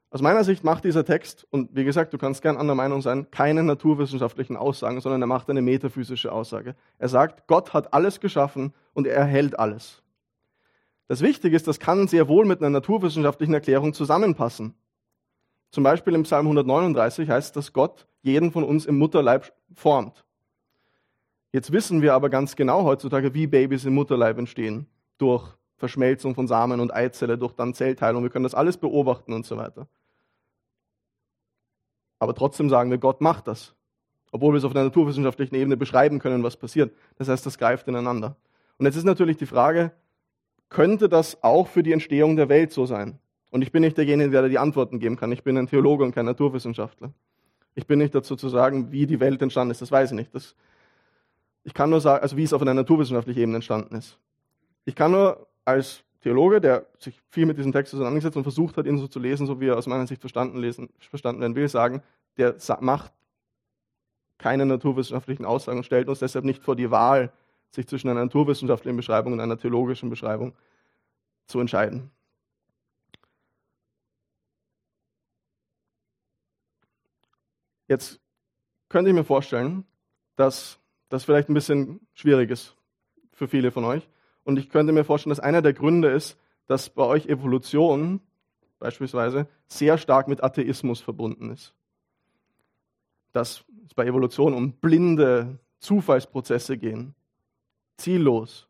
[0.09, 3.29] Aus meiner Sicht macht dieser Text, und wie gesagt, du kannst gern anderer Meinung sein,
[3.29, 6.75] keine naturwissenschaftlichen Aussagen, sondern er macht eine metaphysische Aussage.
[6.97, 10.01] Er sagt, Gott hat alles geschaffen und er erhält alles.
[11.07, 14.73] Das Wichtige ist, das kann sehr wohl mit einer naturwissenschaftlichen Erklärung zusammenpassen.
[15.69, 20.25] Zum Beispiel im Psalm 139 heißt es, dass Gott jeden von uns im Mutterleib formt.
[21.53, 24.87] Jetzt wissen wir aber ganz genau heutzutage, wie Babys im Mutterleib entstehen.
[25.19, 28.23] Durch Verschmelzung von Samen und Eizelle, durch dann Zellteilung.
[28.23, 29.87] Wir können das alles beobachten und so weiter.
[32.17, 33.75] Aber trotzdem sagen wir, Gott macht das.
[34.31, 36.91] Obwohl wir es auf einer naturwissenschaftlichen Ebene beschreiben können, was passiert.
[37.17, 38.35] Das heißt, das greift ineinander.
[38.79, 39.91] Und jetzt ist natürlich die Frage,
[40.69, 43.19] könnte das auch für die Entstehung der Welt so sein?
[43.51, 45.31] Und ich bin nicht derjenige, der die Antworten geben kann.
[45.31, 47.13] Ich bin ein Theologe und kein Naturwissenschaftler.
[47.75, 49.83] Ich bin nicht dazu zu sagen, wie die Welt entstanden ist.
[49.83, 50.33] Das weiß ich nicht.
[50.33, 50.55] Das
[51.63, 54.17] ich kann nur sagen, also wie es auf einer naturwissenschaftlichen Ebene entstanden ist.
[54.85, 58.85] Ich kann nur als Theologe, der sich viel mit diesem Text auseinandergesetzt und versucht hat,
[58.85, 61.67] ihn so zu lesen, so wie er aus meiner Sicht verstanden, lesen, verstanden werden will,
[61.67, 62.01] sagen,
[62.37, 63.11] der macht
[64.37, 67.31] keine naturwissenschaftlichen Aussagen und stellt uns deshalb nicht vor die Wahl,
[67.71, 70.53] sich zwischen einer naturwissenschaftlichen Beschreibung und einer theologischen Beschreibung
[71.47, 72.11] zu entscheiden.
[77.87, 78.19] Jetzt
[78.89, 79.85] könnte ich mir vorstellen,
[80.35, 80.79] dass
[81.13, 82.75] das vielleicht ein bisschen schwierig ist
[83.33, 84.09] für viele von euch.
[84.45, 88.19] Und ich könnte mir vorstellen, dass einer der Gründe ist, dass bei euch Evolution
[88.79, 91.75] beispielsweise sehr stark mit Atheismus verbunden ist.
[93.31, 97.13] Dass es bei Evolution um blinde Zufallsprozesse gehen,
[97.97, 98.67] ziellos.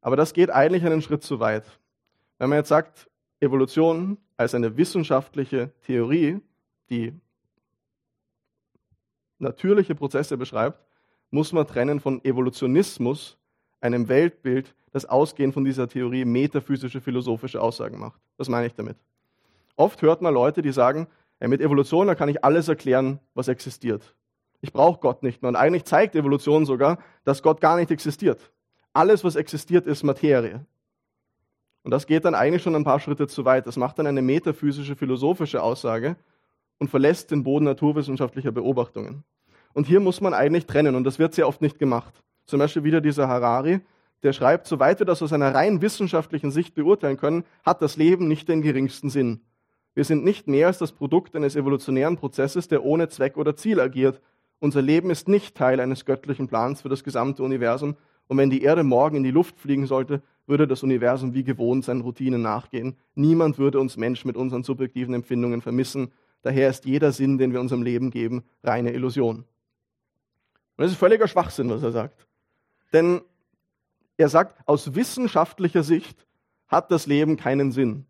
[0.00, 1.78] Aber das geht eigentlich einen Schritt zu weit.
[2.38, 6.40] Wenn man jetzt sagt, Evolution als eine wissenschaftliche Theorie,
[6.88, 7.14] die
[9.38, 10.89] natürliche Prozesse beschreibt,
[11.30, 13.38] muss man trennen von Evolutionismus,
[13.80, 18.20] einem Weltbild, das ausgehend von dieser Theorie metaphysische, philosophische Aussagen macht.
[18.36, 18.96] Was meine ich damit?
[19.76, 21.06] Oft hört man Leute, die sagen,
[21.38, 24.14] ey, mit Evolution, da kann ich alles erklären, was existiert.
[24.60, 25.48] Ich brauche Gott nicht mehr.
[25.48, 28.52] Und eigentlich zeigt Evolution sogar, dass Gott gar nicht existiert.
[28.92, 30.66] Alles, was existiert, ist Materie.
[31.82, 33.66] Und das geht dann eigentlich schon ein paar Schritte zu weit.
[33.66, 36.16] Das macht dann eine metaphysische, philosophische Aussage
[36.78, 39.24] und verlässt den Boden naturwissenschaftlicher Beobachtungen.
[39.72, 42.22] Und hier muss man eigentlich trennen und das wird sehr oft nicht gemacht.
[42.46, 43.80] Zum Beispiel wieder dieser Harari,
[44.22, 48.28] der schreibt, soweit wir das aus einer rein wissenschaftlichen Sicht beurteilen können, hat das Leben
[48.28, 49.40] nicht den geringsten Sinn.
[49.94, 53.80] Wir sind nicht mehr als das Produkt eines evolutionären Prozesses, der ohne Zweck oder Ziel
[53.80, 54.20] agiert.
[54.58, 57.96] Unser Leben ist nicht Teil eines göttlichen Plans für das gesamte Universum.
[58.28, 61.84] Und wenn die Erde morgen in die Luft fliegen sollte, würde das Universum wie gewohnt
[61.84, 62.96] seinen Routinen nachgehen.
[63.14, 66.12] Niemand würde uns Mensch mit unseren subjektiven Empfindungen vermissen.
[66.42, 69.44] Daher ist jeder Sinn, den wir unserem Leben geben, reine Illusion.
[70.80, 72.26] Und das ist völliger Schwachsinn, was er sagt.
[72.94, 73.20] Denn
[74.16, 76.26] er sagt, aus wissenschaftlicher Sicht
[76.68, 78.06] hat das Leben keinen Sinn.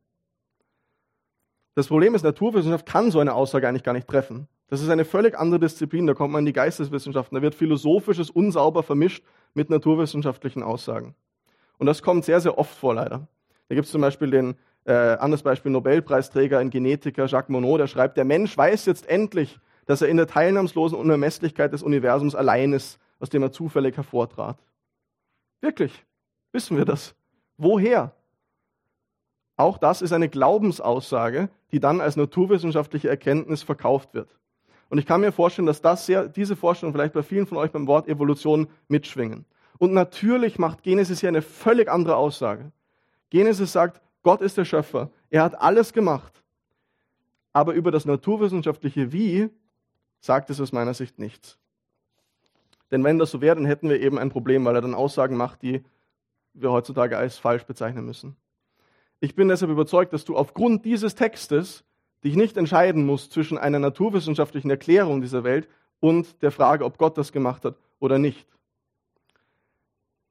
[1.74, 4.46] Das Problem ist, Naturwissenschaft kann so eine Aussage eigentlich gar nicht treffen.
[4.68, 8.30] Das ist eine völlig andere Disziplin, da kommt man in die Geisteswissenschaften, da wird philosophisches
[8.30, 11.16] unsauber vermischt mit naturwissenschaftlichen Aussagen.
[11.78, 13.26] Und das kommt sehr, sehr oft vor, leider.
[13.68, 14.54] Da gibt es zum Beispiel den,
[14.84, 19.58] äh, anderes Beispiel, Nobelpreisträger, ein Genetiker, Jacques Monod, der schreibt, der Mensch weiß jetzt endlich,
[19.86, 24.58] dass er in der teilnahmslosen Unermesslichkeit des Universums allein ist, aus dem er zufällig hervortrat.
[25.60, 26.04] Wirklich,
[26.52, 27.14] wissen wir das.
[27.56, 28.12] Woher?
[29.56, 34.34] Auch das ist eine Glaubensaussage, die dann als naturwissenschaftliche Erkenntnis verkauft wird.
[34.88, 37.70] Und ich kann mir vorstellen, dass das sehr, diese Vorstellung vielleicht bei vielen von euch
[37.70, 39.44] beim Wort Evolution mitschwingen.
[39.78, 42.72] Und natürlich macht Genesis hier eine völlig andere Aussage.
[43.30, 45.10] Genesis sagt, Gott ist der Schöpfer.
[45.30, 46.42] Er hat alles gemacht.
[47.52, 49.50] Aber über das naturwissenschaftliche Wie
[50.20, 51.58] sagt es aus meiner Sicht nichts.
[52.90, 55.36] Denn wenn das so wäre, dann hätten wir eben ein Problem, weil er dann Aussagen
[55.36, 55.82] macht, die
[56.54, 58.36] wir heutzutage als falsch bezeichnen müssen.
[59.20, 61.84] Ich bin deshalb überzeugt, dass du aufgrund dieses Textes
[62.24, 65.68] dich nicht entscheiden musst zwischen einer naturwissenschaftlichen Erklärung dieser Welt
[66.00, 68.46] und der Frage, ob Gott das gemacht hat oder nicht.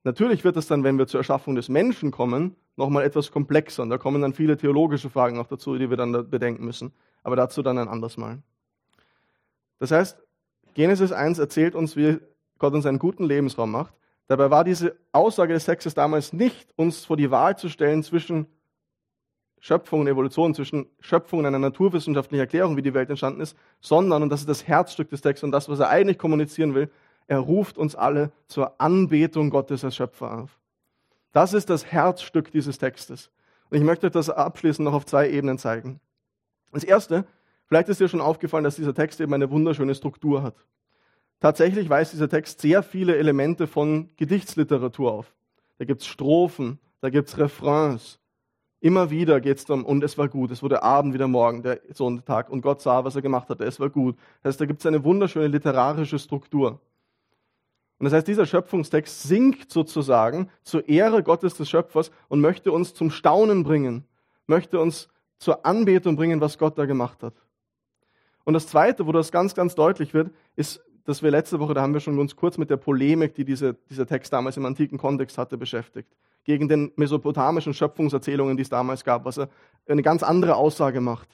[0.04, 3.84] Natürlich wird es dann, wenn wir zur Erschaffung des Menschen kommen, nochmal etwas komplexer.
[3.84, 6.93] Und da kommen dann viele theologische Fragen noch dazu, die wir dann bedenken müssen.
[7.21, 8.41] Aber dazu dann ein anderes Mal.
[9.80, 10.22] Das heißt,
[10.74, 12.20] Genesis 1 erzählt uns, wie
[12.58, 13.94] Gott uns einen guten Lebensraum macht,
[14.30, 18.46] Dabei war diese Aussage des Textes damals nicht, uns vor die Wahl zu stellen zwischen
[19.60, 24.22] Schöpfung und Evolution, zwischen Schöpfung und einer naturwissenschaftlichen Erklärung, wie die Welt entstanden ist, sondern,
[24.22, 26.92] und das ist das Herzstück des Textes und das, was er eigentlich kommunizieren will,
[27.26, 30.60] er ruft uns alle zur Anbetung Gottes als Schöpfer auf.
[31.32, 33.32] Das ist das Herzstück dieses Textes.
[33.72, 36.00] Und ich möchte das abschließend noch auf zwei Ebenen zeigen.
[36.72, 37.26] Das erste,
[37.70, 40.56] vielleicht ist dir schon aufgefallen, dass dieser Text eben eine wunderschöne Struktur hat.
[41.40, 45.34] Tatsächlich weist dieser Text sehr viele Elemente von Gedichtsliteratur auf.
[45.78, 48.20] Da gibt es Strophen, da gibt es Refrains,
[48.82, 50.52] Immer wieder geht es darum, und es war gut.
[50.52, 53.66] Es wurde Abend wieder Morgen, der Sonntag, und Gott sah, was er gemacht hatte.
[53.66, 54.18] Es war gut.
[54.42, 56.80] Das heißt, da gibt es eine wunderschöne literarische Struktur.
[58.00, 62.94] Und das heißt, dieser Schöpfungstext singt sozusagen zur Ehre Gottes des Schöpfers und möchte uns
[62.94, 64.06] zum Staunen bringen,
[64.48, 67.34] möchte uns zur Anbetung bringen, was Gott da gemacht hat.
[68.50, 71.84] Und das Zweite, wo das ganz, ganz deutlich wird, ist, dass wir letzte Woche, da
[71.84, 74.98] haben wir schon uns kurz mit der Polemik, die diese, dieser Text damals im antiken
[74.98, 76.10] Kontext hatte, beschäftigt
[76.46, 79.50] gegen den mesopotamischen Schöpfungserzählungen, die es damals gab, was er
[79.88, 81.30] eine ganz andere Aussage macht.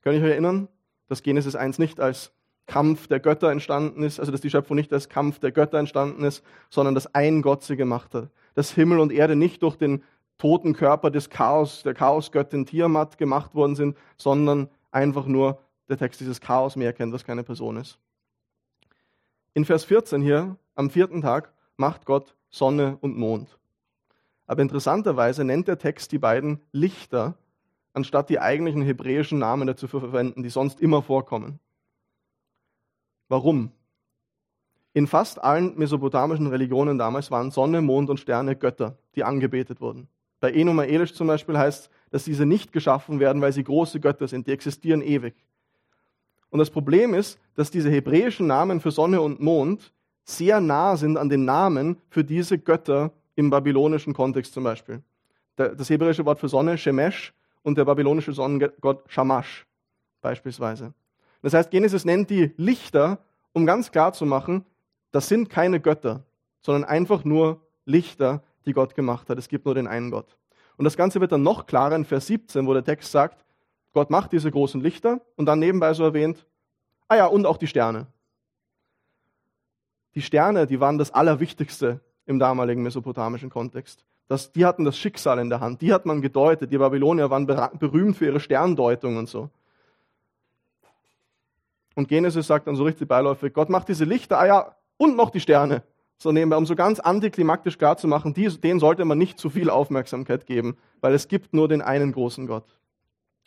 [0.00, 0.68] Könnt ihr euch erinnern,
[1.08, 2.32] dass Genesis 1 nicht als
[2.64, 6.24] Kampf der Götter entstanden ist, also dass die Schöpfung nicht als Kampf der Götter entstanden
[6.24, 8.30] ist, sondern dass ein Gott sie gemacht hat.
[8.54, 10.02] Dass Himmel und Erde nicht durch den
[10.38, 16.20] toten Körper des Chaos, der Chaosgöttin Tiamat gemacht worden sind, sondern einfach nur der Text
[16.20, 17.98] dieses Chaos mehr kennt, was keine Person ist.
[19.54, 23.58] In Vers 14 hier, am vierten Tag, macht Gott Sonne und Mond.
[24.46, 27.36] Aber interessanterweise nennt der Text die beiden Lichter,
[27.92, 31.58] anstatt die eigentlichen hebräischen Namen dazu zu verwenden, die sonst immer vorkommen.
[33.28, 33.72] Warum?
[34.92, 40.08] In fast allen mesopotamischen Religionen damals waren Sonne, Mond und Sterne Götter, die angebetet wurden.
[40.40, 44.28] Bei Enuma Elish zum Beispiel heißt, dass diese nicht geschaffen werden, weil sie große Götter
[44.28, 45.34] sind, die existieren ewig.
[46.56, 49.92] Und das Problem ist, dass diese hebräischen Namen für Sonne und Mond
[50.24, 55.02] sehr nah sind an den Namen für diese Götter im babylonischen Kontext zum Beispiel.
[55.56, 59.66] Das hebräische Wort für Sonne, Shemesh, und der babylonische Sonnengott Shamash
[60.22, 60.94] beispielsweise.
[61.42, 63.18] Das heißt, Genesis nennt die Lichter,
[63.52, 64.64] um ganz klar zu machen,
[65.10, 66.22] das sind keine Götter,
[66.62, 69.36] sondern einfach nur Lichter, die Gott gemacht hat.
[69.36, 70.38] Es gibt nur den einen Gott.
[70.78, 73.44] Und das Ganze wird dann noch klarer in Vers 17, wo der Text sagt,
[73.96, 76.44] Gott macht diese großen Lichter und dann nebenbei so erwähnt,
[77.08, 78.08] ah ja, und auch die Sterne.
[80.14, 84.04] Die Sterne, die waren das Allerwichtigste im damaligen mesopotamischen Kontext.
[84.28, 86.70] Das, die hatten das Schicksal in der Hand, die hat man gedeutet.
[86.70, 89.48] Die Babylonier waren berühmt für ihre Sterndeutung und so.
[91.94, 95.30] Und Genesis sagt dann so richtig beiläufig, Gott macht diese Lichter, ah ja, und noch
[95.30, 95.84] die Sterne.
[96.18, 100.44] So nebenbei, um so ganz antiklimaktisch klarzumachen, die, denen sollte man nicht zu viel Aufmerksamkeit
[100.44, 102.78] geben, weil es gibt nur den einen großen Gott.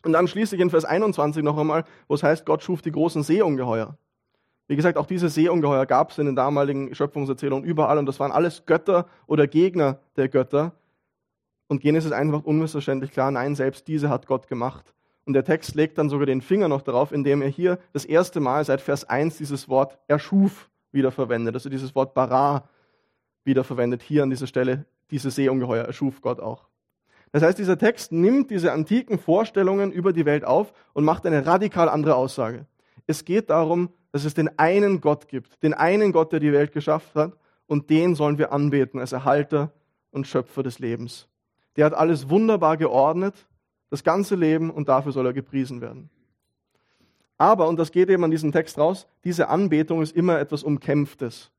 [0.03, 3.23] Und dann schließlich in Vers 21 noch einmal, wo es heißt, Gott schuf die großen
[3.23, 3.97] Seeungeheuer.
[4.67, 8.31] Wie gesagt, auch diese Seeungeheuer gab es in den damaligen Schöpfungserzählungen überall und das waren
[8.31, 10.73] alles Götter oder Gegner der Götter.
[11.67, 14.93] Und Genesis ist einfach unmissverständlich klar, nein, selbst diese hat Gott gemacht.
[15.25, 18.39] Und der Text legt dann sogar den Finger noch darauf, indem er hier das erste
[18.39, 21.55] Mal seit Vers 1 dieses Wort erschuf wiederverwendet.
[21.55, 22.69] Also dieses Wort bara
[23.43, 24.01] wiederverwendet.
[24.01, 26.68] Hier an dieser Stelle diese Seeungeheuer erschuf Gott auch.
[27.31, 31.45] Das heißt, dieser Text nimmt diese antiken Vorstellungen über die Welt auf und macht eine
[31.45, 32.65] radikal andere Aussage.
[33.05, 36.71] Es geht darum, dass es den einen Gott gibt, den einen Gott, der die Welt
[36.71, 37.33] geschaffen hat,
[37.67, 39.71] und den sollen wir anbeten als Erhalter
[40.09, 41.27] und Schöpfer des Lebens.
[41.75, 43.47] Der hat alles wunderbar geordnet,
[43.91, 46.09] das ganze Leben, und dafür soll er gepriesen werden.
[47.37, 51.51] Aber, und das geht eben an diesem Text raus, diese Anbetung ist immer etwas Umkämpftes.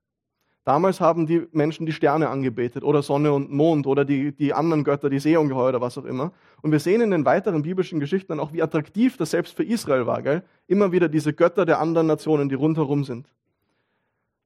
[0.64, 4.84] Damals haben die Menschen die Sterne angebetet oder Sonne und Mond oder die, die anderen
[4.84, 6.32] Götter, die Seeungeheuer oder was auch immer.
[6.60, 9.64] Und wir sehen in den weiteren biblischen Geschichten dann auch, wie attraktiv das selbst für
[9.64, 10.22] Israel war.
[10.22, 10.42] Gell?
[10.66, 13.26] Immer wieder diese Götter der anderen Nationen, die rundherum sind.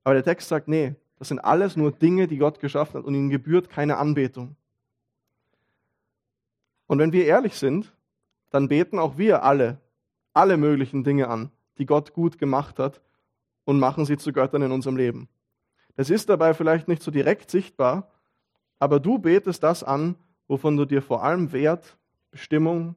[0.05, 3.15] Aber der Text sagt, nee, das sind alles nur Dinge, die Gott geschaffen hat und
[3.15, 4.55] ihnen gebührt keine Anbetung.
[6.87, 7.93] Und wenn wir ehrlich sind,
[8.51, 9.79] dann beten auch wir alle,
[10.33, 13.01] alle möglichen Dinge an, die Gott gut gemacht hat
[13.65, 15.29] und machen sie zu Göttern in unserem Leben.
[15.97, 18.11] Es ist dabei vielleicht nicht so direkt sichtbar,
[18.79, 20.17] aber du betest das an,
[20.49, 21.97] wovon du dir vor allem Wert,
[22.31, 22.97] Bestimmung,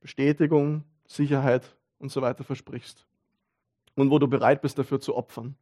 [0.00, 3.06] Bestätigung, Sicherheit und so weiter versprichst.
[3.94, 5.56] Und wo du bereit bist, dafür zu opfern.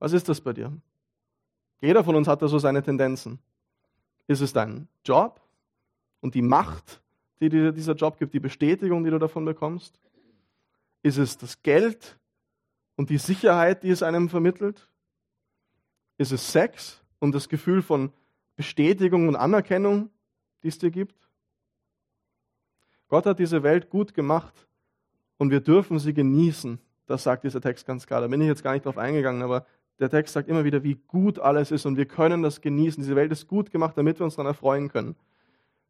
[0.00, 0.72] Was ist das bei dir?
[1.80, 3.38] Jeder von uns hat da so seine Tendenzen.
[4.26, 5.40] Ist es dein Job
[6.20, 7.00] und die Macht,
[7.40, 9.98] die dir dieser Job gibt, die Bestätigung, die du davon bekommst?
[11.02, 12.18] Ist es das Geld,
[12.98, 14.88] und die Sicherheit, die es einem vermittelt?
[16.18, 18.12] Ist es Sex und das Gefühl von
[18.56, 20.10] Bestätigung und Anerkennung,
[20.64, 21.14] die es dir gibt?
[23.06, 24.66] Gott hat diese Welt gut gemacht
[25.38, 26.80] und wir dürfen sie genießen.
[27.06, 28.20] Das sagt dieser Text ganz klar.
[28.20, 29.64] Da bin ich jetzt gar nicht drauf eingegangen, aber
[30.00, 33.00] der Text sagt immer wieder, wie gut alles ist und wir können das genießen.
[33.00, 35.14] Diese Welt ist gut gemacht, damit wir uns daran erfreuen können.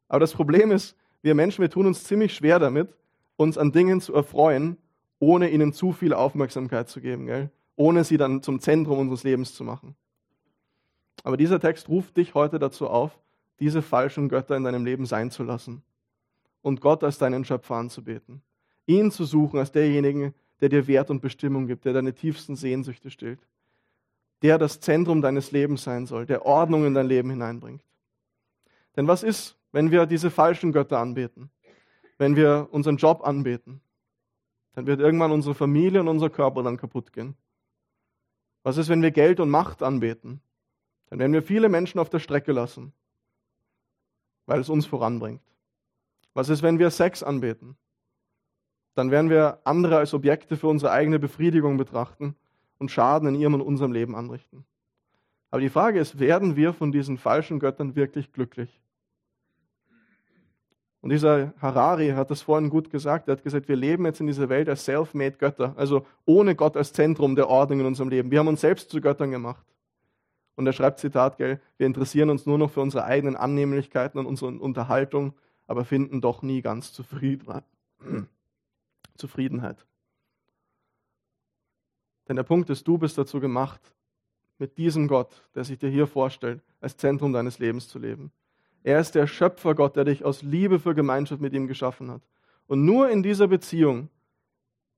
[0.09, 2.95] Aber das Problem ist, wir Menschen, wir tun uns ziemlich schwer damit,
[3.37, 4.77] uns an Dingen zu erfreuen,
[5.19, 7.51] ohne ihnen zu viel Aufmerksamkeit zu geben, gell?
[7.77, 9.95] ohne sie dann zum Zentrum unseres Lebens zu machen.
[11.25, 13.19] Aber dieser Text ruft dich heute dazu auf,
[13.61, 15.83] diese falschen Götter in deinem Leben sein zu lassen
[16.63, 18.43] und Gott als deinen Schöpfer anzubeten.
[18.87, 23.11] Ihn zu suchen als derjenige, der dir Wert und Bestimmung gibt, der deine tiefsten Sehnsüchte
[23.11, 23.41] stillt,
[24.43, 27.83] der das Zentrum deines Lebens sein soll, der Ordnung in dein Leben hineinbringt.
[28.97, 31.51] Denn was ist, wenn wir diese falschen Götter anbeten?
[32.17, 33.81] Wenn wir unseren Job anbeten?
[34.79, 37.35] Dann wird irgendwann unsere Familie und unser Körper dann kaputt gehen.
[38.63, 40.41] Was ist, wenn wir Geld und Macht anbeten?
[41.07, 42.93] Dann werden wir viele Menschen auf der Strecke lassen,
[44.47, 45.43] weil es uns voranbringt.
[46.33, 47.77] Was ist, wenn wir Sex anbeten?
[48.95, 52.37] Dann werden wir andere als Objekte für unsere eigene Befriedigung betrachten
[52.79, 54.65] und Schaden in ihrem und unserem Leben anrichten.
[55.51, 58.81] Aber die Frage ist, werden wir von diesen falschen Göttern wirklich glücklich?
[61.01, 63.29] Und dieser Harari hat das vorhin gut gesagt.
[63.29, 66.77] Er hat gesagt, wir leben jetzt in dieser Welt als self-made Götter, also ohne Gott
[66.77, 68.31] als Zentrum der Ordnung in unserem Leben.
[68.31, 69.65] Wir haben uns selbst zu Göttern gemacht.
[70.57, 74.27] Und er schreibt Zitat, gell, wir interessieren uns nur noch für unsere eigenen Annehmlichkeiten und
[74.27, 75.35] unsere Unterhaltung,
[75.69, 77.63] aber finden doch nie ganz Zufriedenheit.
[79.17, 79.87] Zufriedenheit.
[82.27, 83.81] Denn der Punkt ist, du bist dazu gemacht,
[84.59, 88.33] mit diesem Gott, der sich dir hier vorstellt, als Zentrum deines Lebens zu leben.
[88.83, 92.23] Er ist der Schöpfergott, der dich aus Liebe für Gemeinschaft mit ihm geschaffen hat.
[92.67, 94.09] Und nur in dieser Beziehung,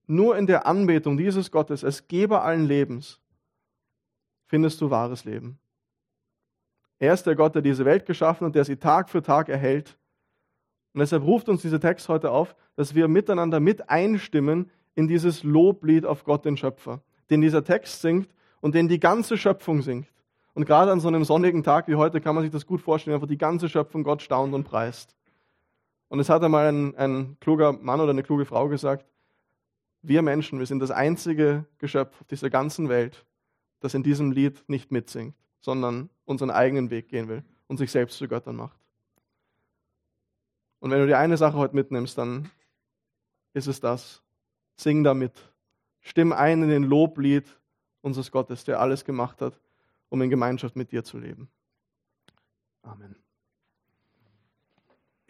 [0.06, 3.20] nur in der Anbetung dieses Gottes als Geber allen Lebens,
[4.46, 5.58] findest du wahres Leben.
[6.98, 9.96] Er ist der Gott, der diese Welt geschaffen hat, der sie Tag für Tag erhält.
[10.92, 15.44] Und deshalb ruft uns dieser Text heute auf, dass wir miteinander mit einstimmen in dieses
[15.44, 17.00] Loblied auf Gott, den Schöpfer,
[17.30, 18.28] den dieser Text singt
[18.60, 20.08] und den die ganze Schöpfung singt.
[20.54, 23.14] Und gerade an so einem sonnigen Tag wie heute kann man sich das gut vorstellen,
[23.14, 25.16] einfach die ganze Schöpfung Gott staunt und preist.
[26.08, 29.06] Und es hat einmal ein, ein kluger Mann oder eine kluge Frau gesagt,
[30.02, 33.24] wir Menschen, wir sind das einzige Geschöpf auf dieser ganzen Welt,
[33.80, 38.18] das in diesem Lied nicht mitsingt, sondern unseren eigenen Weg gehen will und sich selbst
[38.18, 38.78] zu Göttern macht.
[40.80, 42.50] Und wenn du die eine Sache heute mitnimmst, dann
[43.52, 44.22] ist es das.
[44.76, 45.32] Sing damit.
[46.00, 47.44] Stimm ein in den Loblied
[48.00, 49.60] unseres Gottes, der alles gemacht hat,
[50.10, 51.50] um in Gemeinschaft mit dir zu leben.
[52.82, 53.16] Amen.